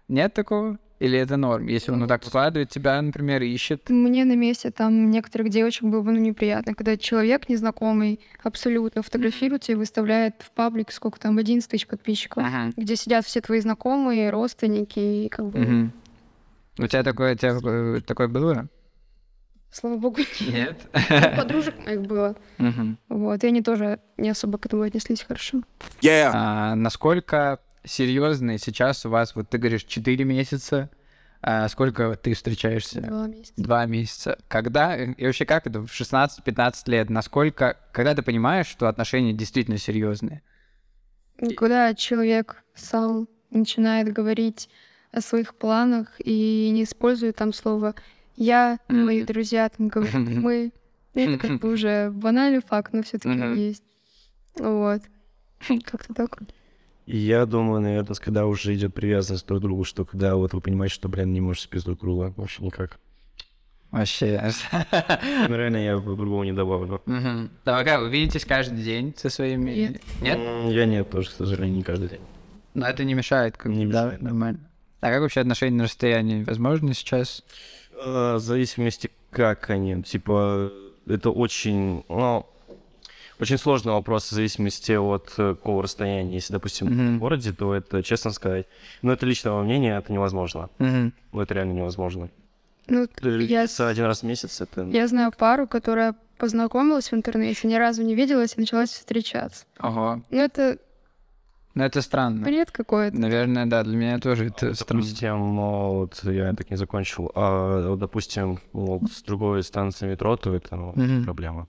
Нет 0.08 0.34
такого? 0.34 0.78
Или 1.04 1.18
это 1.18 1.36
норм? 1.36 1.66
Если 1.66 1.92
он 1.92 2.00
вот 2.00 2.08
так 2.08 2.24
вкладывает 2.24 2.70
тебя, 2.70 3.02
например, 3.02 3.42
ищет. 3.42 3.90
мне 3.90 4.24
на 4.24 4.36
месте 4.36 4.70
там 4.70 5.10
некоторых 5.10 5.50
девочек 5.50 5.82
было 5.82 6.00
бы 6.00 6.12
ну, 6.12 6.18
неприятно, 6.18 6.74
когда 6.74 6.96
человек 6.96 7.50
незнакомый 7.50 8.20
абсолютно 8.42 9.02
фотографирует 9.02 9.62
тебя 9.62 9.74
и 9.74 9.78
выставляет 9.78 10.36
в 10.38 10.50
паблик, 10.52 10.90
сколько 10.92 11.20
там, 11.20 11.36
11 11.36 11.70
тысяч 11.70 11.86
подписчиков, 11.86 12.46
где 12.78 12.96
сидят 12.96 13.26
все 13.26 13.42
твои 13.42 13.60
знакомые, 13.60 14.30
родственники, 14.30 14.98
и 14.98 15.28
как 15.28 15.46
бы, 15.50 15.58
Мгм. 15.58 15.92
У 16.78 16.86
тебя 16.86 17.02
такое, 17.02 17.34
у 17.34 17.36
тебя 17.36 17.58
э, 17.62 18.00
такое 18.00 18.28
было? 18.28 18.66
слава 19.70 19.96
богу, 19.96 20.20
нет. 20.40 20.88
Нет. 21.10 21.36
Подружек 21.36 21.84
моих 21.84 22.02
было. 22.02 22.36
Мгм. 22.58 22.96
Вот, 23.08 23.44
и 23.44 23.46
они 23.46 23.60
тоже 23.60 23.98
не 24.16 24.30
особо 24.30 24.56
к 24.56 24.66
этому 24.66 24.82
отнеслись 24.82 25.22
хорошо. 25.22 25.62
Yeah. 26.00 26.30
А, 26.32 26.74
насколько 26.76 27.60
серьезные 27.84 28.58
сейчас 28.58 29.04
у 29.06 29.10
вас, 29.10 29.34
вот 29.34 29.48
ты 29.48 29.58
говоришь, 29.58 29.84
4 29.84 30.24
месяца, 30.24 30.90
а 31.46 31.68
сколько 31.68 32.16
ты 32.16 32.32
встречаешься? 32.32 33.02
Два 33.02 33.26
месяца. 33.26 33.52
Два 33.56 33.86
месяца. 33.86 34.38
Когда, 34.48 34.96
и 34.96 35.26
вообще 35.26 35.44
как 35.44 35.66
это, 35.66 35.80
в 35.80 35.86
16-15 35.86 36.72
лет, 36.86 37.10
насколько, 37.10 37.76
когда 37.92 38.14
ты 38.14 38.22
понимаешь, 38.22 38.66
что 38.66 38.88
отношения 38.88 39.34
действительно 39.34 39.76
серьезные? 39.76 40.42
И 41.40 41.52
Когда 41.54 41.94
человек 41.94 42.62
сам 42.74 43.28
начинает 43.50 44.12
говорить 44.12 44.70
о 45.12 45.20
своих 45.20 45.54
планах 45.54 46.08
и 46.18 46.70
не 46.72 46.84
использует 46.84 47.36
там 47.36 47.52
слово 47.52 47.94
«я». 48.36 48.78
«мои 48.88 49.22
друзья», 49.22 49.68
там 49.68 49.88
говорит 49.88 50.14
«мы». 50.14 50.72
Это 51.12 51.38
как 51.38 51.60
бы 51.60 51.68
уже 51.74 52.10
банальный 52.10 52.60
факт, 52.60 52.92
но 52.92 53.02
все 53.02 53.18
таки 53.18 53.60
есть. 53.60 53.84
Вот. 54.56 55.02
Как-то 55.84 56.14
так. 56.14 56.38
И 57.06 57.18
я 57.18 57.44
думаю, 57.44 57.80
наверное, 57.82 58.14
когда 58.16 58.46
уже 58.46 58.74
идет 58.74 58.94
привязанность 58.94 59.46
друг 59.46 59.60
к 59.60 59.62
другу, 59.62 59.84
что 59.84 60.04
когда 60.04 60.36
вот 60.36 60.54
вы 60.54 60.60
понимаете, 60.60 60.94
что, 60.94 61.08
блин, 61.08 61.32
не 61.32 61.40
можете 61.40 61.68
без 61.70 61.84
друг 61.84 62.00
друга, 62.00 62.32
вообще 62.36 62.64
никак. 62.64 62.98
Вообще. 63.90 64.40
Ну, 64.72 65.56
реально, 65.56 65.76
я 65.76 65.96
по-другому 65.98 66.44
не 66.44 66.52
добавлю. 66.52 67.00
Мгм. 67.06 67.50
Да, 67.64 67.84
как, 67.84 68.00
вы 68.00 68.10
видитесь 68.10 68.44
каждый 68.44 68.82
день 68.82 69.14
со 69.16 69.28
своими... 69.30 69.70
Нет. 69.70 70.00
Нет? 70.20 70.38
Я 70.72 70.86
нет, 70.86 71.10
тоже, 71.10 71.28
к 71.28 71.32
сожалению, 71.32 71.76
не 71.76 71.82
каждый 71.82 72.08
день. 72.08 72.20
Но 72.74 72.86
это 72.88 73.04
не 73.04 73.14
мешает, 73.14 73.56
как 73.56 73.70
Не 73.70 73.84
мешает, 73.84 74.18
да. 74.20 74.24
нормально. 74.24 74.58
А 75.00 75.10
как 75.10 75.20
вообще 75.20 75.40
отношения 75.40 75.76
на 75.76 75.84
расстоянии 75.84 76.42
возможны 76.42 76.92
сейчас? 76.94 77.44
А, 78.02 78.36
В 78.36 78.40
зависимости, 78.40 79.10
как 79.30 79.70
они. 79.70 80.02
Типа, 80.02 80.72
это 81.06 81.30
очень... 81.30 82.04
Ну, 82.08 82.46
Очень 83.40 83.58
сложный 83.58 83.92
вопрос 83.92 84.24
в 84.28 84.30
зависимости 84.34 84.92
от 84.92 85.32
э, 85.38 85.54
какого 85.54 85.82
расстояния. 85.82 86.34
Если, 86.34 86.52
допустим, 86.52 86.86
Мгм. 86.86 87.16
в 87.16 87.20
городе, 87.20 87.52
то 87.52 87.74
это, 87.74 88.02
честно 88.02 88.30
сказать, 88.30 88.66
ну, 89.02 89.10
это 89.12 89.26
личного 89.26 89.62
мнения, 89.62 89.98
это 89.98 90.12
невозможно. 90.12 90.70
Мгм. 90.78 91.12
Ну, 91.32 91.40
это 91.40 91.54
реально 91.54 91.72
невозможно. 91.72 92.28
Ну, 92.86 93.08
я, 93.22 93.66
один 93.88 94.04
раз 94.04 94.20
в 94.20 94.24
месяц, 94.24 94.60
это... 94.60 94.82
я 94.82 95.08
знаю 95.08 95.32
пару, 95.36 95.66
которая 95.66 96.14
познакомилась 96.38 97.10
в 97.10 97.14
интернете, 97.14 97.66
ни 97.66 97.74
разу 97.74 98.02
не 98.02 98.14
виделась 98.14 98.54
и 98.56 98.60
началась 98.60 98.90
встречаться. 98.90 99.64
Ого. 99.80 100.20
Ну, 100.30 100.38
это 100.38 100.78
Ну, 101.74 101.82
это 101.84 102.02
странно. 102.02 102.44
бред 102.44 102.70
какой-то. 102.70 103.16
Наверное, 103.18 103.66
да, 103.66 103.82
для 103.82 103.96
меня 103.96 104.18
тоже 104.18 104.46
это 104.46 104.74
странно. 104.74 105.02
Допустим, 105.02 105.38
ну, 105.56 105.94
вот 106.00 106.20
я 106.24 106.52
так 106.52 106.70
не 106.70 106.76
закончил, 106.76 107.32
а, 107.34 107.88
вот, 107.88 107.98
допустим, 107.98 108.58
вот 108.72 109.10
с 109.10 109.22
другой 109.22 109.62
станции 109.62 110.06
метро, 110.06 110.36
то 110.36 110.54
это 110.54 110.76
ну, 110.76 110.92
Мгм. 110.94 111.24
проблема. 111.24 111.66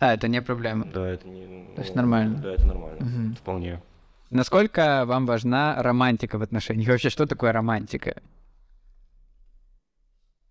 А, 0.00 0.14
это 0.14 0.28
не 0.28 0.42
проблема. 0.42 0.84
Да, 0.86 1.06
это 1.08 1.26
не... 1.28 1.74
То 1.74 1.82
есть 1.82 1.94
ну, 1.94 2.02
нормально. 2.02 2.38
Да, 2.38 2.52
это 2.52 2.66
нормально, 2.66 3.04
Мгм. 3.04 3.34
вполне. 3.36 3.82
Насколько 4.30 5.04
вам 5.06 5.26
важна 5.26 5.80
романтика 5.82 6.38
в 6.38 6.42
отношениях? 6.42 6.88
Вообще, 6.88 7.10
что 7.10 7.26
такое 7.26 7.52
романтика? 7.52 8.20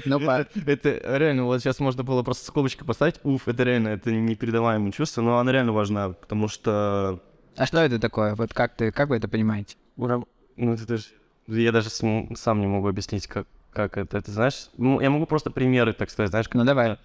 Ну, 0.04 0.20
по- 0.20 0.46
Это 0.66 1.18
реально, 1.18 1.44
вот 1.44 1.60
сейчас 1.60 1.80
можно 1.80 2.04
было 2.04 2.22
просто 2.22 2.46
скобочкой 2.46 2.86
поставить, 2.86 3.20
уф, 3.24 3.48
это 3.48 3.64
реально, 3.64 3.88
это 3.88 4.12
непередаваемое 4.12 4.92
чувство, 4.92 5.22
но 5.22 5.38
она 5.38 5.52
реально 5.52 5.72
важна, 5.72 6.10
потому 6.10 6.48
что... 6.48 7.20
А 7.56 7.66
что 7.66 7.78
это 7.78 7.98
такое? 7.98 8.34
Вот 8.34 8.52
как 8.54 8.76
ты, 8.76 8.92
как 8.92 9.08
вы 9.08 9.16
это 9.16 9.28
понимаете? 9.28 9.76
Ром- 9.96 10.26
Ну, 10.56 10.74
это 10.74 10.86
даже... 10.86 11.06
Я 11.48 11.72
даже 11.72 11.90
сам 11.90 12.60
не 12.60 12.66
могу 12.66 12.88
объяснить, 12.88 13.26
как, 13.26 13.46
как 13.72 13.96
это, 13.98 14.20
ты 14.20 14.30
знаешь? 14.30 14.68
Ну, 14.76 15.00
я 15.00 15.10
могу 15.10 15.26
просто 15.26 15.50
примеры, 15.50 15.92
так 15.92 16.10
сказать, 16.10 16.30
знаешь, 16.30 16.46
Ну, 16.52 16.64
давай. 16.64 16.98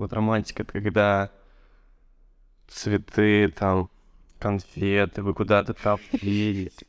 Вот 0.00 0.14
романтика, 0.14 0.62
это 0.62 0.72
когда 0.72 1.30
цветы, 2.68 3.48
там, 3.48 3.90
конфеты, 4.38 5.22
вы 5.22 5.34
куда-то 5.34 5.74
там 5.74 5.98
едете, 6.22 6.86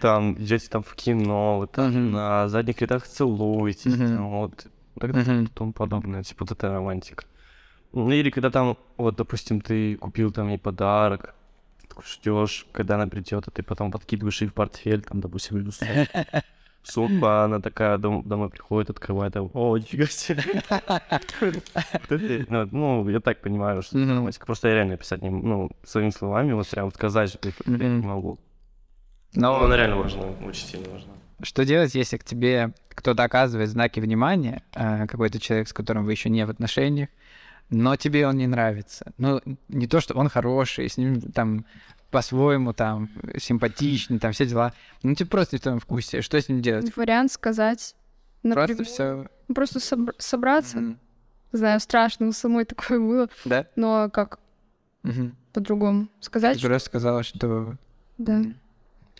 там 0.00 0.32
идете 0.34 0.70
там 0.70 0.82
в 0.82 0.94
кино, 0.94 1.58
вы 1.58 1.66
там 1.66 2.12
на 2.12 2.48
задних 2.48 2.80
рядах 2.80 3.06
целуетесь, 3.06 3.94
там, 3.94 4.30
вот, 4.30 4.66
так 4.98 5.12
далее, 5.12 5.48
тому 5.54 5.74
подобное, 5.74 6.22
типа 6.22 6.44
вот 6.44 6.52
это 6.52 6.72
романтика. 6.72 7.24
Ну 7.92 8.10
или 8.10 8.30
когда 8.30 8.50
там, 8.50 8.78
вот, 8.96 9.16
допустим, 9.16 9.60
ты 9.60 9.96
купил 9.96 10.32
там 10.32 10.48
ей 10.48 10.58
подарок, 10.58 11.34
ждешь, 12.02 12.66
когда 12.72 12.94
она 12.94 13.06
придет, 13.06 13.48
а 13.48 13.50
ты 13.50 13.62
потом 13.62 13.90
подкидываешь 13.90 14.40
ей 14.40 14.48
в 14.48 14.54
портфель, 14.54 15.02
там, 15.02 15.20
допустим, 15.20 15.70
Сумка, 16.82 17.44
она 17.44 17.60
такая 17.60 17.98
дом- 17.98 18.22
домой 18.26 18.48
приходит, 18.48 18.90
открывает, 18.90 19.32
там, 19.34 19.50
о, 19.52 19.76
нифига 19.76 20.06
себе. 20.06 20.42
Ну, 22.48 22.68
Ну, 22.72 23.08
я 23.08 23.20
так 23.20 23.40
понимаю, 23.40 23.82
что. 23.82 23.98
Просто 24.46 24.68
я 24.68 24.74
реально 24.74 24.96
писать 24.96 25.22
не 25.22 25.30
ну, 25.30 25.70
своими 25.84 26.10
словами, 26.10 26.52
вот 26.52 26.68
прям 26.68 26.92
сказать, 26.92 27.30
что 27.30 27.48
я 27.66 27.88
не 27.88 28.06
могу. 28.06 28.38
Но 29.34 29.58
Но 29.58 29.64
она 29.64 29.76
реально 29.76 29.96
важна, 29.96 30.22
очень 30.44 30.66
сильно 30.66 30.88
важна. 30.90 31.12
что 31.42 31.64
делать, 31.64 31.94
если 31.94 32.16
к 32.16 32.24
тебе 32.24 32.72
кто-то 32.88 33.22
оказывает 33.22 33.68
знаки 33.68 34.00
внимания, 34.00 34.62
э, 34.74 35.06
какой-то 35.06 35.38
человек, 35.38 35.68
с 35.68 35.72
которым 35.72 36.04
вы 36.04 36.12
еще 36.12 36.28
не 36.30 36.44
в 36.44 36.50
отношениях, 36.50 37.08
но 37.70 37.94
тебе 37.96 38.26
он 38.26 38.36
не 38.36 38.48
нравится? 38.48 39.12
Ну, 39.18 39.40
не 39.68 39.86
то, 39.86 40.00
что 40.00 40.14
он 40.14 40.28
хороший, 40.28 40.88
с 40.88 40.96
ним 40.96 41.20
там 41.20 41.64
по-своему 42.10 42.72
там 42.72 43.08
симпатичный, 43.38 44.18
там 44.18 44.32
все 44.32 44.46
дела. 44.46 44.72
Ну, 45.02 45.14
тебе 45.14 45.28
просто 45.28 45.54
не 45.56 45.58
в 45.58 45.62
твоем 45.62 45.78
вкусе. 45.80 46.22
Что 46.22 46.40
с 46.40 46.48
ним 46.48 46.60
делать? 46.62 46.96
Вариант 46.96 47.32
сказать 47.32 47.94
Просто 48.42 48.60
напрямую. 48.60 48.84
все. 48.86 49.26
Ну, 49.48 49.54
Просто 49.54 49.78
собр- 49.78 50.14
собраться. 50.18 50.96
Знаю, 51.52 51.80
страшно, 51.80 52.28
у 52.28 52.32
самой 52.32 52.64
такое 52.64 52.98
было. 53.00 53.28
Да? 53.44 53.66
Но 53.76 54.08
как 54.10 54.38
Мгм. 55.02 55.36
по-другому 55.52 56.06
Ты 56.20 56.24
сказать? 56.26 56.60
просто 56.60 56.88
сказала, 56.88 57.22
что... 57.22 57.76
Да. 58.18 58.42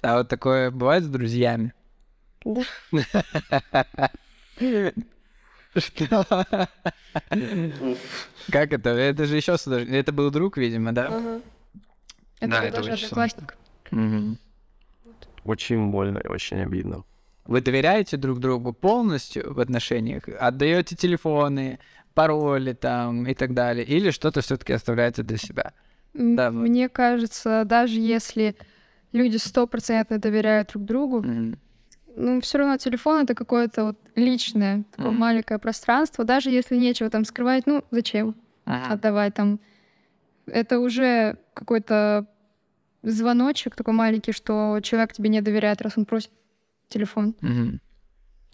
А 0.03 0.19
вот 0.19 0.29
такое 0.29 0.71
бывает 0.71 1.05
с 1.05 1.09
друзьями? 1.09 1.73
Что? 5.77 6.25
Как 8.51 8.73
это? 8.73 8.91
Это 8.91 9.25
же 9.27 9.37
еще. 9.37 9.57
Это 9.57 10.13
был 10.13 10.31
друг, 10.31 10.57
видимо, 10.57 10.93
да? 10.93 11.41
Это 12.41 12.51
Да, 12.51 12.61
был 12.61 12.67
это 12.69 12.77
даже 12.79 12.93
очень 12.93 13.07
одноклассник. 13.07 13.57
Мгм. 13.91 14.39
Очень 15.45 15.91
больно 15.91 16.19
и 16.19 16.29
очень 16.29 16.61
обидно. 16.63 17.05
Вы 17.47 17.61
доверяете 17.61 18.17
друг 18.17 18.39
другу 18.39 18.73
полностью 18.73 19.53
в 19.53 19.61
отношениях? 19.61 20.25
Отдаете 20.39 20.97
телефоны, 20.97 21.79
пароли 22.15 22.73
там 22.73 23.27
и 23.27 23.35
так 23.35 23.55
далее? 23.55 23.85
Или 23.85 24.11
что-то 24.11 24.41
все-таки 24.41 24.73
оставляете 24.73 25.23
для 25.23 25.37
себя? 25.37 25.73
Да, 26.15 26.51
вот. 26.51 26.61
Мне 26.61 26.89
кажется, 26.89 27.65
даже 27.65 27.99
если 27.99 28.57
люди 29.13 29.37
стопроцентно 29.37 30.19
доверяют 30.19 30.71
друг 30.73 30.85
другу, 30.85 31.23
Мгм. 31.23 31.59
ну, 32.17 32.41
все 32.41 32.59
равно 32.59 32.77
телефон 32.77 33.25
это 33.25 33.35
какое-то 33.35 33.85
вот 33.85 33.99
личное, 34.15 34.85
такое 34.91 35.11
Мгм. 35.11 35.21
маленькое 35.21 35.59
пространство. 35.59 36.25
Даже 36.25 36.51
если 36.51 36.77
нечего 36.77 37.11
там 37.11 37.25
скрывать, 37.25 37.67
ну, 37.67 37.85
зачем 37.91 38.35
Ага. 38.65 38.95
отдавать 38.95 39.35
там? 39.35 39.59
Это 40.47 40.79
уже 40.79 41.37
какой-то 41.55 42.27
звоночек 43.03 43.77
такой 43.77 43.95
маленький, 43.95 44.33
что 44.33 44.81
человек 44.83 45.13
тебе 45.13 45.29
не 45.29 45.41
доверяет, 45.41 45.83
раз 45.83 45.97
он 45.97 46.05
просит 46.05 46.31
телефон. 46.89 47.35
Мгм. 47.41 47.81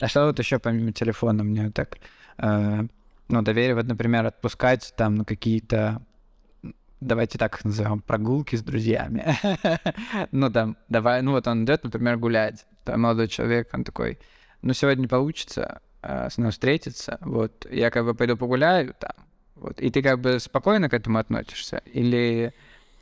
А 0.00 0.08
что 0.08 0.26
вот 0.26 0.38
еще 0.38 0.58
помимо 0.58 0.92
телефона 0.92 1.42
мне 1.42 1.70
так, 1.70 1.98
э, 2.38 2.82
ну, 3.28 3.42
доверие, 3.42 3.74
вот, 3.74 3.86
например, 3.86 4.26
отпускать 4.26 4.92
там 4.96 5.14
на 5.14 5.24
какие-то, 5.24 6.02
давайте 7.00 7.38
так 7.38 7.64
назовем, 7.64 8.00
прогулки 8.00 8.56
с 8.56 8.62
друзьями. 8.62 9.24
ну, 10.32 10.50
там, 10.50 10.76
давай, 10.88 11.22
ну, 11.22 11.32
вот 11.32 11.46
он 11.46 11.64
идет, 11.64 11.84
например, 11.84 12.18
гулять, 12.18 12.66
там 12.84 13.00
молодой 13.00 13.28
человек, 13.28 13.70
он 13.72 13.84
такой, 13.84 14.18
ну, 14.62 14.74
сегодня 14.74 15.02
не 15.02 15.08
получится 15.08 15.80
э, 16.02 16.28
с 16.30 16.36
мной 16.36 16.50
встретиться, 16.50 17.18
вот, 17.22 17.66
я 17.70 17.90
как 17.90 18.04
бы 18.04 18.14
пойду 18.14 18.36
погуляю 18.36 18.94
там, 18.98 19.12
вот, 19.56 19.80
и 19.80 19.90
ты 19.90 20.02
как 20.02 20.20
бы 20.20 20.38
спокойно 20.38 20.88
к 20.88 20.94
этому 20.94 21.18
относишься, 21.18 21.82
или 21.92 22.52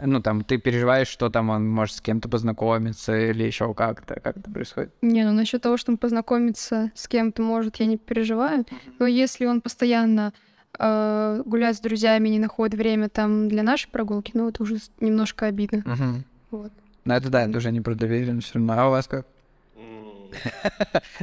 ну, 0.00 0.20
там, 0.20 0.42
ты 0.42 0.58
переживаешь, 0.58 1.08
что 1.08 1.30
там 1.30 1.50
он 1.50 1.68
может 1.68 1.96
с 1.96 2.00
кем-то 2.00 2.28
познакомиться 2.28 3.16
или 3.16 3.44
еще 3.44 3.72
как-то, 3.74 4.20
как 4.20 4.36
это 4.36 4.50
происходит? 4.50 4.92
Не, 5.02 5.24
ну 5.24 5.32
насчет 5.32 5.62
того, 5.62 5.76
что 5.76 5.92
он 5.92 5.98
познакомиться 5.98 6.90
с 6.94 7.06
кем-то 7.06 7.42
может, 7.42 7.76
я 7.76 7.86
не 7.86 7.96
переживаю. 7.96 8.66
Но 8.98 9.06
если 9.06 9.46
он 9.46 9.60
постоянно 9.60 10.32
э, 10.78 11.42
гуляет 11.46 11.76
с 11.76 11.80
друзьями, 11.80 12.28
не 12.28 12.38
находит 12.38 12.74
время 12.74 13.08
там 13.08 13.48
для 13.48 13.62
нашей 13.62 13.88
прогулки, 13.88 14.32
ну 14.34 14.48
это 14.48 14.62
уже 14.62 14.78
немножко 15.00 15.46
обидно. 15.46 15.78
Угу. 15.78 16.24
Вот. 16.50 16.72
Ну, 17.04 17.14
это 17.14 17.28
да, 17.28 17.42
это 17.46 17.58
уже 17.58 17.70
не 17.70 17.80
про 17.80 17.94
доверие, 17.94 18.32
но. 18.54 18.72
А 18.72 18.88
у 18.88 18.90
вас 18.90 19.06
как? 19.06 19.26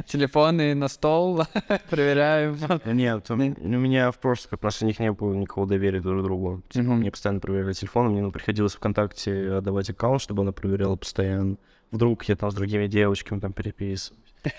Телефоны 0.06 0.74
на 0.74 0.88
стол, 0.88 1.42
проверяем. 1.90 2.56
Нет, 2.84 3.30
у 3.30 3.34
м- 3.34 3.56
у 3.58 3.68
меня 3.78 4.10
в 4.10 4.18
прошлых 4.18 4.52
отношениях 4.54 4.98
не 5.00 5.12
было 5.12 5.34
никакого 5.34 5.66
доверия 5.66 6.00
друг 6.00 6.22
другу. 6.22 6.62
Типа, 6.68 6.90
мне 6.92 7.10
постоянно 7.10 7.40
проверяли 7.40 7.72
телефон, 7.72 8.08
мне 8.12 8.22
ну, 8.22 8.30
приходилось 8.32 8.74
ВКонтакте 8.74 9.52
отдавать 9.54 9.90
аккаунт, 9.90 10.20
чтобы 10.22 10.42
она 10.42 10.52
проверяла 10.52 10.96
постоянно. 10.96 11.56
Вдруг 11.90 12.24
я 12.24 12.36
там 12.36 12.50
с 12.50 12.54
другими 12.54 12.86
девочками 12.86 13.40
там 13.40 13.52
переписываюсь. 13.52 14.18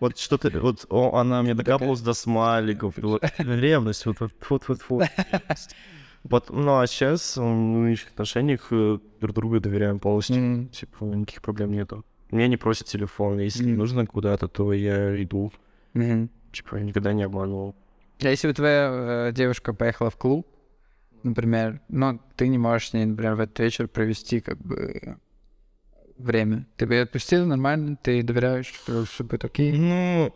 Вот 0.00 0.18
что-то, 0.18 0.50
вот 0.58 0.84
о, 0.88 1.16
она 1.16 1.42
мне 1.42 1.54
докапывалась 1.54 2.00
до 2.00 2.12
смайликов, 2.12 2.94
ревность, 3.38 4.04
вот 4.06 4.18
вот 4.18 4.32
вот 4.50 4.64
вот 4.68 4.80
вот. 4.88 5.08
Вот, 6.24 6.50
ну 6.50 6.78
а 6.80 6.86
сейчас 6.86 7.36
в 7.36 7.42
нынешних 7.42 8.10
отношениях 8.10 8.68
э, 8.70 8.98
друг 9.20 9.34
другу 9.34 9.60
доверяем 9.60 9.98
полностью. 10.00 10.36
М, 10.36 10.68
Типа, 10.68 11.04
никаких 11.04 11.42
проблем 11.42 11.72
нету. 11.72 12.04
Меня 12.32 12.48
не 12.48 12.56
просят 12.56 12.88
телефон, 12.88 13.38
если 13.38 13.62
Мгм. 13.66 13.76
нужно 13.76 14.06
куда-то, 14.06 14.48
то 14.48 14.72
я 14.72 15.22
иду. 15.22 15.52
мгм. 15.92 16.30
Типа, 16.50 16.76
я 16.76 16.82
никогда 16.82 17.12
не 17.12 17.22
обманывал. 17.22 17.74
А 18.22 18.28
если 18.28 18.48
бы 18.48 18.54
твоя 18.54 19.28
э, 19.28 19.32
девушка 19.32 19.74
поехала 19.74 20.10
в 20.10 20.16
клуб, 20.16 20.46
например, 21.22 21.80
но 21.88 22.18
ты 22.36 22.48
не 22.48 22.58
можешь 22.58 22.88
с 22.90 22.92
ней, 22.94 23.04
например, 23.04 23.34
в 23.34 23.40
этот 23.40 23.58
вечер 23.58 23.86
провести 23.88 24.40
как 24.40 24.58
бы 24.58 25.18
время, 26.16 26.66
ты 26.76 26.86
бы 26.86 26.94
ее 26.94 27.02
отпустил 27.02 27.44
нормально, 27.46 27.96
ты 28.02 28.22
доверяешь, 28.22 28.66
что 28.66 29.04
все 29.04 29.24
будет 29.24 29.44
окей? 29.44 29.72
Ну, 29.72 30.34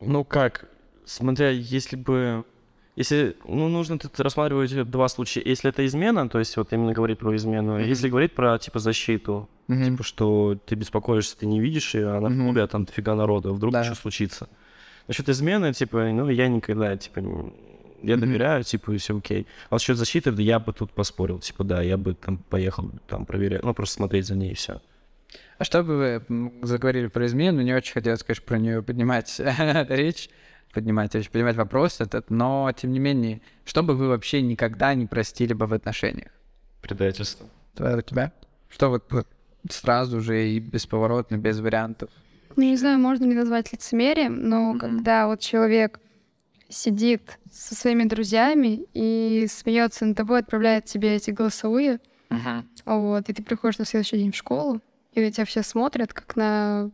ну 0.00 0.24
как, 0.24 0.68
смотря, 1.04 1.50
если 1.50 1.96
бы... 1.96 2.44
Если, 2.98 3.36
ну, 3.46 3.68
нужно 3.68 3.96
тут 3.96 4.18
рассматривать 4.18 4.90
два 4.90 5.06
случая. 5.06 5.40
Если 5.44 5.70
это 5.70 5.86
измена, 5.86 6.28
то 6.28 6.40
есть 6.40 6.56
вот 6.56 6.72
именно 6.72 6.92
говорить 6.92 7.20
про 7.20 7.36
измену. 7.36 7.78
Если 7.78 8.08
говорить 8.08 8.34
про, 8.34 8.58
типа, 8.58 8.80
защиту, 8.80 9.48
Мгм. 9.68 9.84
типа, 9.84 10.02
что 10.02 10.58
ты 10.66 10.74
беспокоишься, 10.74 11.38
ты 11.38 11.46
не 11.46 11.60
видишь 11.60 11.94
ее, 11.94 12.08
а 12.08 12.20
на 12.20 12.28
Мгм. 12.28 12.42
клубе, 12.46 12.62
а 12.62 12.66
там 12.66 12.86
дофига 12.86 13.14
народа, 13.14 13.52
вдруг 13.52 13.72
Да. 13.72 13.84
что 13.84 13.94
случится. 13.94 14.48
Насчет 15.06 15.28
измены, 15.28 15.72
типа, 15.72 16.10
ну, 16.12 16.28
я 16.28 16.48
никогда, 16.48 16.96
типа, 16.96 17.20
я 18.02 18.16
Мгм. 18.16 18.20
доверяю, 18.20 18.64
типа, 18.64 18.90
и 18.90 18.96
все 18.96 19.16
окей. 19.16 19.46
А 19.70 19.76
насчет 19.76 19.96
защиты, 19.96 20.32
да, 20.32 20.42
я 20.42 20.58
бы 20.58 20.72
тут 20.72 20.90
поспорил, 20.90 21.38
типа, 21.38 21.62
да, 21.62 21.80
я 21.82 21.96
бы 21.96 22.14
там 22.14 22.38
поехал, 22.50 22.90
там, 23.06 23.26
проверять, 23.26 23.62
ну, 23.62 23.74
просто 23.74 23.94
смотреть 23.94 24.26
за 24.26 24.34
ней 24.34 24.50
и 24.50 24.54
все. 24.54 24.80
А 25.58 25.62
что 25.64 25.84
бы 25.84 26.20
вы 26.28 26.52
заговорили 26.66 27.06
про 27.06 27.26
измену, 27.26 27.62
не 27.62 27.74
очень 27.74 27.92
хотелось, 27.92 28.24
конечно, 28.24 28.44
про 28.44 28.58
нее 28.58 28.82
поднимать 28.82 29.36
речь. 29.88 30.30
Поднимать, 30.72 31.14
очень 31.14 31.30
поднимать 31.30 31.56
вопрос 31.56 32.00
этот, 32.00 32.30
но, 32.30 32.70
тем 32.76 32.92
не 32.92 32.98
менее, 32.98 33.40
что 33.64 33.82
бы 33.82 33.94
вы 33.94 34.08
вообще 34.08 34.42
никогда 34.42 34.94
не 34.94 35.06
простили 35.06 35.52
бы 35.52 35.66
в 35.66 35.72
отношениях? 35.72 36.30
Предательство. 36.82 37.46
Твоя 37.74 37.96
у 37.96 38.00
тебя? 38.00 38.32
Что 38.68 38.90
вот, 38.90 39.04
вот 39.10 39.26
сразу 39.70 40.20
же 40.20 40.48
и 40.48 40.60
бесповоротно, 40.60 41.36
без 41.36 41.60
вариантов? 41.60 42.10
Ну, 42.56 42.62
не 42.64 42.76
знаю, 42.76 42.98
можно 42.98 43.24
ли 43.24 43.34
назвать 43.34 43.72
лицемерием, 43.72 44.48
но 44.48 44.76
когда 44.78 45.26
вот 45.26 45.40
человек 45.40 46.00
сидит 46.68 47.38
со 47.50 47.74
своими 47.74 48.04
друзьями 48.04 48.86
и 48.94 49.46
смеется 49.48 50.04
над 50.04 50.16
тобой, 50.16 50.40
отправляет 50.40 50.84
тебе 50.84 51.14
эти 51.14 51.30
голосовые, 51.30 52.00
вот, 52.84 53.28
и 53.28 53.32
ты 53.32 53.42
приходишь 53.42 53.78
на 53.78 53.84
следующий 53.84 54.18
день 54.18 54.32
в 54.32 54.36
школу, 54.36 54.80
и 55.12 55.20
на 55.20 55.30
тебя 55.30 55.44
все 55.44 55.62
смотрят, 55.62 56.12
как 56.12 56.36
на, 56.36 56.90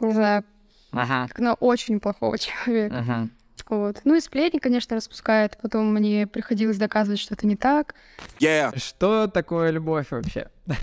не 0.00 0.12
знаю, 0.12 0.44
Ага. 0.96 1.28
как 1.28 1.38
на 1.38 1.54
очень 1.54 2.00
плохого 2.00 2.38
человека. 2.38 2.98
Ага. 2.98 3.28
Вот. 3.68 4.00
Ну 4.04 4.14
и 4.14 4.20
сплетни, 4.20 4.58
конечно, 4.58 4.94
распускает. 4.96 5.58
Потом 5.60 5.92
мне 5.92 6.26
приходилось 6.28 6.76
доказывать, 6.78 7.18
что 7.18 7.34
это 7.34 7.46
не 7.48 7.56
так. 7.56 7.94
Yeah. 8.38 8.78
Что 8.78 9.26
такое 9.26 9.70
любовь 9.70 10.08
вообще? 10.10 10.48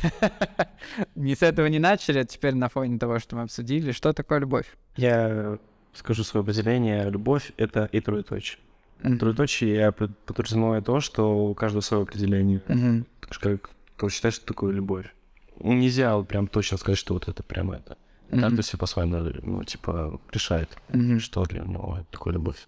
Не 1.16 1.36
с 1.36 1.42
этого 1.44 1.68
не 1.68 1.80
начали, 1.80 2.20
а 2.20 2.26
теперь 2.26 2.56
на 2.56 2.70
фоне 2.70 2.98
того, 3.00 3.20
что 3.20 3.36
мы 3.36 3.44
обсудили, 3.44 3.92
что 3.92 4.12
такое 4.14 4.40
любовь? 4.40 4.66
Я 4.98 5.58
скажу 5.94 6.24
свое 6.24 6.42
определение. 6.44 7.10
Любовь— 7.10 7.52
это 7.58 7.86
и 7.92 8.00
троеточие. 8.02 8.60
Троеточие 9.02 9.76
я 9.76 9.92
под- 9.92 10.18
подразумеваю 10.20 10.82
то, 10.82 11.00
что 11.00 11.46
у 11.48 11.54
каждого 11.54 11.82
свое 11.82 12.04
определение. 12.04 12.62
Мгм. 12.68 13.06
Так 13.22 13.34
что 13.34 13.50
Как 13.58 13.70
кто 13.98 14.10
считает, 14.10 14.34
что 14.36 14.46
такое 14.46 14.74
любовь? 14.74 15.14
Нельзя 15.60 16.18
вот 16.18 16.28
прям 16.28 16.48
точно 16.48 16.78
сказать, 16.78 16.98
что 16.98 17.14
вот 17.14 17.28
это 17.28 17.44
прям 17.44 17.72
это. 17.72 17.98
Мгм. 18.30 18.42
Каждый 18.42 18.64
себе 18.64 18.80
по-своему, 18.80 19.18
ну, 19.44 19.64
типа, 19.64 20.20
решает, 20.32 20.70
Мгм. 20.90 21.20
что 21.20 21.44
для 21.46 21.62
него 21.62 22.00
такое 22.12 22.34
любовь. 22.34 22.68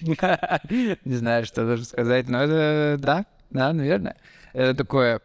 Не 0.00 1.14
знаю, 1.14 1.44
что 1.44 1.66
даже 1.66 1.84
сказать, 1.84 2.28
но 2.28 2.42
это 2.42 2.96
да, 2.98 3.26
да, 3.50 3.72
наверное. 3.72 4.16
Это 4.52 4.74
такое 4.74 5.20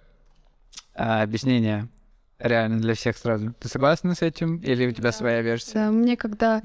а, 0.93 1.23
объяснение 1.23 1.87
реально 2.39 2.79
для 2.79 2.93
всех 2.93 3.17
сразу. 3.17 3.53
Ты 3.59 3.67
согласна 3.69 4.13
с 4.15 4.21
этим? 4.21 4.57
Или 4.57 4.87
у 4.87 4.91
тебя 4.91 5.11
своя 5.11 5.41
версия? 5.41 5.73
Да, 5.73 5.91
мне 5.91 6.15
когда 6.17 6.61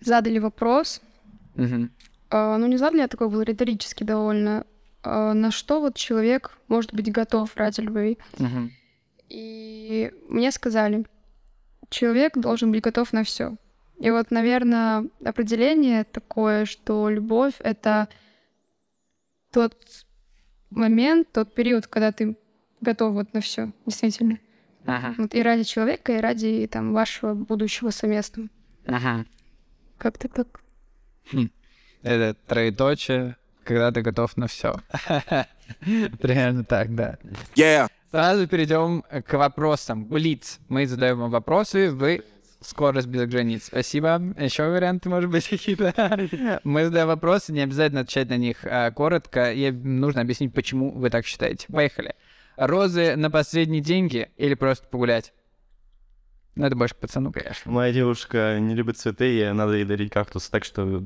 задали 0.00 0.38
вопрос, 0.38 1.00
Мгм. 1.54 1.90
а, 2.30 2.58
ну 2.58 2.66
не 2.66 2.76
задали, 2.76 3.02
а 3.02 3.08
такой 3.08 3.28
был 3.28 3.42
риторический 3.42 4.04
довольно, 4.04 4.66
а, 5.02 5.32
на 5.34 5.50
что 5.50 5.80
вот 5.80 5.96
человек 5.96 6.58
может 6.68 6.92
быть 6.92 7.10
готов 7.10 7.56
ради 7.56 7.80
любви. 7.80 8.18
Мгм. 8.38 8.72
И 9.28 10.12
мне 10.28 10.50
сказали, 10.50 11.04
человек 11.90 12.36
должен 12.36 12.70
быть 12.72 12.82
готов 12.82 13.12
на 13.12 13.24
все. 13.24 13.56
И 13.98 14.10
вот, 14.10 14.30
наверное, 14.30 15.06
определение 15.24 16.04
такое, 16.04 16.64
что 16.64 17.08
любовь— 17.08 17.54
это 17.58 18.08
тот 19.52 19.74
момент, 20.70 21.32
тот 21.32 21.54
период, 21.54 21.86
когда 21.86 22.12
ты 22.12 22.36
готов 22.80 23.14
вот 23.14 23.34
на 23.34 23.40
все, 23.40 23.72
действительно. 23.86 24.38
Ага. 24.86 25.14
Вот 25.18 25.34
и 25.34 25.42
ради 25.42 25.64
человека, 25.64 26.12
и 26.12 26.20
ради 26.20 26.68
там 26.70 26.92
вашего 26.92 27.34
будущего 27.34 27.90
совместного. 27.90 28.48
Ага. 28.86 29.26
Как-то 29.98 30.28
так. 30.28 30.60
Это 32.02 32.36
троеточие, 32.46 33.36
когда 33.64 33.90
ты 33.90 34.02
готов 34.02 34.36
на 34.36 34.46
все. 34.46 34.76
Примерно 35.80 36.64
так, 36.64 36.94
да. 36.94 37.18
Yeah. 37.56 37.90
Сразу 38.10 38.48
перейдем 38.48 39.02
к 39.02 39.34
вопросам. 39.34 40.06
Блиц. 40.06 40.60
Мы 40.68 40.86
задаем 40.86 41.18
вам 41.18 41.30
вопросы, 41.30 41.90
вы 41.90 42.24
скорость 42.60 43.06
без 43.06 43.28
границ. 43.28 43.66
Спасибо. 43.66 44.20
Еще 44.38 44.66
варианты, 44.66 45.10
может 45.10 45.30
быть, 45.30 45.46
какие-то? 45.50 45.92
Мы 46.64 46.86
задаем 46.86 47.06
вопросы, 47.08 47.52
не 47.52 47.60
обязательно 47.60 48.00
отвечать 48.00 48.30
на 48.30 48.38
них 48.38 48.64
а, 48.64 48.90
коротко, 48.92 49.52
и 49.52 49.70
нужно 49.70 50.22
объяснить, 50.22 50.54
почему 50.54 50.90
вы 50.92 51.10
так 51.10 51.26
считаете. 51.26 51.66
Поехали. 51.70 52.14
Розы 52.56 53.14
на 53.14 53.30
последние 53.30 53.82
деньги 53.82 54.30
или 54.38 54.54
просто 54.54 54.86
погулять? 54.88 55.34
Ну, 56.54 56.66
это 56.66 56.74
больше 56.74 56.94
к 56.94 56.98
пацану, 56.98 57.32
конечно. 57.32 57.70
Моя 57.70 57.92
девушка 57.92 58.58
не 58.58 58.74
любит 58.74 58.98
цветы, 58.98 59.40
и 59.40 59.52
надо 59.52 59.74
ей 59.74 59.84
дарить 59.84 60.10
кактус, 60.10 60.48
так 60.48 60.64
что 60.64 61.02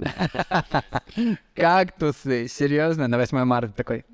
Кактусы, 1.54 2.48
серьезно, 2.48 3.06
на 3.06 3.18
8 3.18 3.44
марта 3.44 3.72
такой. 3.72 4.06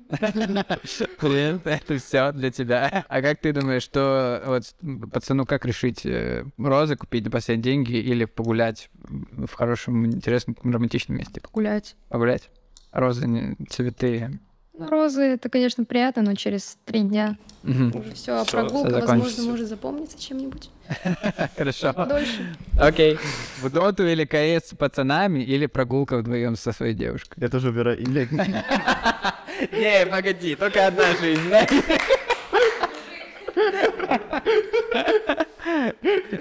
Блин, 1.21 1.61
это 1.65 1.97
все 1.97 2.33
для 2.33 2.51
тебя. 2.51 3.05
А 3.07 3.21
как 3.21 3.39
ты 3.39 3.53
думаешь, 3.53 3.83
что 3.83 4.43
вот 4.45 4.63
пацану 5.11 5.45
как 5.45 5.65
решить, 5.65 6.05
э, 6.05 6.45
розы 6.57 6.97
купить 6.97 7.23
до 7.23 7.31
последних 7.31 7.63
деньги 7.63 7.93
или 7.93 8.25
погулять 8.25 8.89
в 9.03 9.53
хорошем, 9.53 10.05
интересном, 10.07 10.57
романтичном 10.61 11.17
месте? 11.17 11.41
Гулять. 11.53 11.95
Погулять? 12.09 12.49
Розы, 12.91 13.55
цветы. 13.69 14.39
Ну, 14.79 14.89
розы— 14.89 15.21
это, 15.33 15.49
конечно, 15.49 15.83
приятно, 15.83 16.21
но 16.21 16.35
через 16.35 16.77
три 16.85 17.01
дня 17.01 17.35
Мгм. 17.63 17.93
уже 17.99 18.13
все, 18.13 18.39
а 18.39 18.45
прогулка, 18.45 18.89
всё 18.89 18.99
возможно, 19.05 19.43
может 19.43 19.67
запомниться 19.67 20.17
чем-нибудь 20.21 20.69
Хорошо. 21.57 21.91
дольше. 22.07 22.55
Окей. 22.79 23.17
В 23.61 23.69
доту 23.69 24.07
или 24.07 24.23
КС 24.25 24.69
с 24.69 24.75
пацанами 24.75 25.39
или 25.43 25.65
прогулка 25.65 26.17
вдвоем 26.17 26.55
со 26.55 26.71
своей 26.71 26.93
девушкой? 26.93 27.33
я 27.41 27.49
тоже 27.49 27.69
убираю. 27.69 27.99
Или 27.99 28.29
Не, 29.73 30.05
погоди, 30.05 30.55
только 30.55 30.87
одна 30.87 31.03
жизнь. 31.19 31.41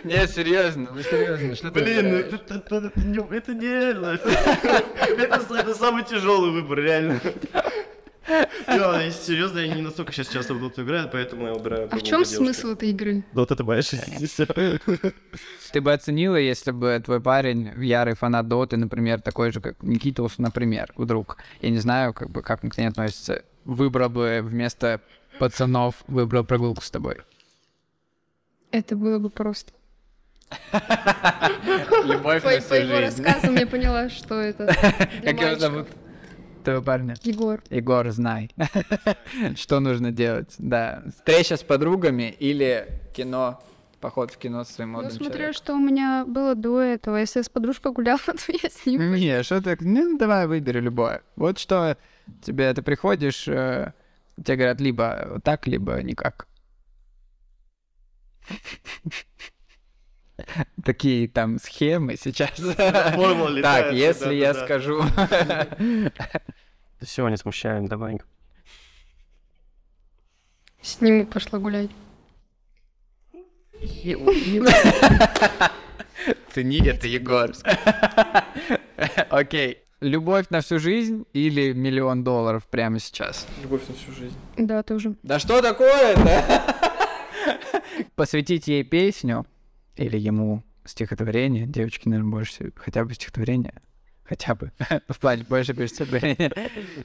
Не, 0.05 0.27
серьезно, 0.29 0.89
ну 0.95 1.03
серьезно, 1.03 1.55
что 1.55 1.71
Блин, 1.71 2.07
это, 2.15 3.53
не- 3.55 3.61
нереально. 3.61 4.07
Это, 4.17 5.55
это 5.59 5.75
самый 5.75 6.05
тяжелый 6.05 6.51
выбор, 6.53 6.79
реально. 6.79 7.21
Я, 8.67 9.03
если 9.03 9.33
серьезно, 9.33 9.59
я 9.59 9.75
не 9.75 9.83
настолько 9.83 10.13
сейчас 10.13 10.29
часто 10.29 10.55
в 10.55 10.61
доту 10.61 10.83
играю, 10.83 11.09
поэтому 11.11 11.47
я 11.47 11.53
убираю. 11.55 11.89
А 11.91 11.97
в 11.97 12.03
чем 12.03 12.25
смысл 12.25 12.73
этой 12.73 12.91
игры? 12.91 13.25
Вот 13.33 13.51
это 13.51 13.65
боишься? 13.65 13.97
Ты 15.73 15.81
бы 15.81 15.93
оценила, 15.93 16.37
если 16.37 16.71
бы 16.71 17.01
твой 17.05 17.21
парень, 17.21 17.73
ярый 17.83 18.15
фанат 18.15 18.49
Доты, 18.49 18.77
например, 18.77 19.21
такой 19.21 19.51
же, 19.53 19.61
как 19.61 19.83
Никитус, 19.83 20.39
например, 20.39 20.93
вдруг, 20.97 21.39
я 21.61 21.71
не 21.71 21.79
знаю, 21.79 22.13
как 22.13 22.31
бы, 22.31 22.43
как 22.43 22.65
он 22.65 22.71
к 22.71 22.79
ней 22.79 22.87
относится, 22.87 23.43
выбрал 23.65 24.09
бы 24.11 24.41
вместо 24.43 25.01
пацанов, 25.39 25.97
выбрал 26.07 26.45
прогулку 26.45 26.83
с 26.83 26.91
тобой. 26.91 27.19
Это 28.71 28.97
было 28.97 29.19
бы 29.19 29.31
просто. 29.31 29.73
Любовь 32.05 32.43
По, 32.43 32.49
по 32.49 32.75
его 32.75 33.01
рассказам 33.01 33.55
я 33.57 33.67
поняла, 33.67 34.09
что 34.09 34.41
это 34.41 34.67
Как 34.67 35.35
его 35.35 35.43
мальчиков. 35.43 35.59
зовут? 35.61 35.89
Твоего 36.65 36.83
парня? 36.83 37.15
Егор. 37.23 37.63
Егор, 37.71 38.09
знай. 38.11 38.51
Что 39.57 39.81
нужно 39.81 40.11
делать? 40.13 40.55
Да. 40.59 41.03
Встреча 41.09 41.57
с 41.57 41.63
подругами 41.63 42.35
или 42.39 42.89
кино, 43.15 43.63
поход 44.01 44.31
в 44.33 44.37
кино 44.39 44.65
с 44.65 44.69
своим 44.69 44.93
Ну, 44.93 44.99
молодым 44.99 45.17
смотря 45.17 45.33
человеком? 45.33 45.55
что 45.63 45.75
у 45.75 45.79
меня 45.79 46.25
было 46.27 46.55
до 46.55 46.81
этого. 46.81 47.17
Если 47.17 47.39
я 47.41 47.45
с 47.45 47.49
подружкой 47.49 47.93
гуляла, 47.93 48.19
то 48.27 48.53
я 48.53 48.69
с 48.71 48.85
ним. 48.87 49.15
Не, 49.15 49.43
что 49.43 49.63
ты... 49.63 49.77
Ну, 49.81 50.19
давай 50.19 50.47
выбери 50.47 50.81
любое. 50.81 51.23
Вот 51.37 51.59
что 51.59 51.97
тебе 52.43 52.73
ты 52.75 52.83
приходишь, 52.83 53.47
э, 53.49 53.93
тебе 54.37 54.57
говорят 54.57 54.81
либо 54.81 55.41
так, 55.45 55.67
либо 55.67 56.03
никак. 56.03 56.47
Такие 60.89 61.29
там 61.29 61.59
схемы 61.59 62.17
сейчас. 62.17 62.53
Так, 63.63 63.93
если 63.93 64.33
я 64.33 64.55
скажу... 64.55 65.03
Все, 67.03 67.29
не 67.29 67.37
смущаем, 67.37 67.89
давай. 67.89 68.23
С 70.81 71.03
ним 71.03 71.27
пошла 71.27 71.59
гулять. 71.59 71.91
Цени 76.55 76.81
это, 76.87 77.07
Егор. 77.07 77.53
Окей. 79.29 79.83
Любовь 80.01 80.47
на 80.49 80.63
всю 80.63 80.79
жизнь 80.79 81.27
или 81.35 81.75
миллион 81.75 82.25
долларов 82.25 82.67
прямо 82.67 82.99
сейчас? 82.99 83.47
Любовь 83.61 83.83
на 83.89 83.95
всю 83.95 84.13
жизнь. 84.13 84.39
Да, 84.57 84.83
тоже. 84.83 85.17
Да 85.23 85.39
что 85.39 85.61
такое-то? 85.61 86.63
Посвятить 88.15 88.69
ей 88.69 88.85
песню 88.85 89.45
или 89.99 90.17
ему 90.17 90.63
стихотворение. 90.89 91.67
Девочки, 91.67 92.09
наверное, 92.09 92.31
больше 92.33 92.73
хотя 92.77 93.05
бы 93.05 93.15
стихотворение. 93.15 93.75
Хотя 94.25 94.55
бы. 94.55 94.73
В 95.09 95.19
плане 95.19 95.45
больше 95.49 95.75
пишет 95.75 95.97
стихотворение. 95.97 96.53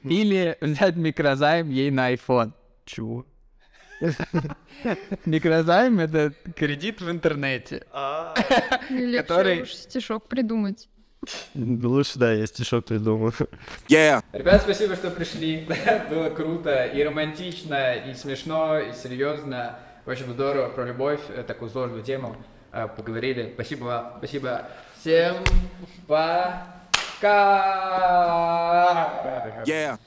Или 0.04 0.58
взять 0.62 0.96
микрозайм 0.96 1.70
ей 1.70 1.92
на 1.92 2.14
iPhone. 2.14 2.54
Чего? 2.86 3.26
Микрозайм— 5.26 6.00
это 6.02 6.34
кредит 6.56 7.02
в 7.02 7.10
интернете. 7.10 7.86
Или 8.90 9.18
Который- 9.18 9.66
стишок 9.66 10.28
придумать. 10.28 10.90
Лучше, 11.56 12.20
да, 12.20 12.34
я 12.34 12.46
стишок 12.46 12.86
придумаю. 12.86 13.32
Yeah. 13.88 14.22
Ребят, 14.34 14.62
спасибо, 14.62 14.96
что 14.96 15.10
пришли. 15.10 15.66
Было 16.10 16.30
круто 16.30 16.86
и 16.86 17.02
романтично, 17.02 17.94
и 17.94 18.14
смешно, 18.14 18.80
и 18.80 18.92
серьезно. 18.94 19.80
В 20.06 20.10
общем, 20.10 20.34
здорово 20.34 20.68
про 20.68 20.86
любовь, 20.86 21.22
э, 21.30 21.44
такую 21.44 21.72
сложную 21.72 22.04
тему. 22.04 22.36
Э, 22.74 22.88
поговорили. 22.88 23.52
Спасибо 23.54 23.84
вам. 23.86 24.14
Спасибо. 24.18 24.66
Всем 25.00 25.38
пока. 26.08 26.74
Yeah. 29.66 29.98